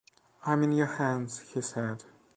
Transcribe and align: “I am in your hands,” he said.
“I 0.43 0.53
am 0.53 0.63
in 0.63 0.71
your 0.71 0.95
hands,” 0.97 1.37
he 1.53 1.61
said. 1.61 2.05